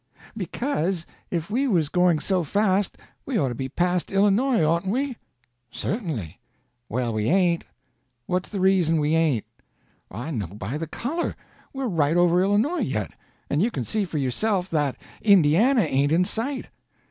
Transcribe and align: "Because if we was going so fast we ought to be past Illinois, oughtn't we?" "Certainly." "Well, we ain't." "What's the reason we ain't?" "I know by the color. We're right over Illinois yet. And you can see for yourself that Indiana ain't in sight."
"Because 0.35 1.05
if 1.29 1.51
we 1.51 1.67
was 1.67 1.87
going 1.87 2.19
so 2.19 2.43
fast 2.43 2.97
we 3.23 3.37
ought 3.37 3.49
to 3.49 3.53
be 3.53 3.69
past 3.69 4.11
Illinois, 4.11 4.63
oughtn't 4.63 4.91
we?" 4.91 5.15
"Certainly." 5.69 6.39
"Well, 6.89 7.13
we 7.13 7.25
ain't." 7.29 7.65
"What's 8.25 8.49
the 8.49 8.59
reason 8.59 8.99
we 8.99 9.13
ain't?" 9.13 9.45
"I 10.09 10.31
know 10.31 10.47
by 10.47 10.79
the 10.79 10.87
color. 10.87 11.35
We're 11.71 11.85
right 11.87 12.17
over 12.17 12.41
Illinois 12.41 12.79
yet. 12.79 13.11
And 13.47 13.61
you 13.61 13.69
can 13.69 13.85
see 13.85 14.03
for 14.03 14.17
yourself 14.17 14.71
that 14.71 14.97
Indiana 15.21 15.81
ain't 15.81 16.11
in 16.11 16.25
sight." 16.25 16.69